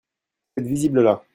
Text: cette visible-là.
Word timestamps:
cette 0.57 0.65
visible-là. 0.67 1.23